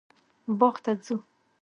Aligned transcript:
باغ 0.59 0.75
ته 0.83 0.91
ځو 1.05 1.15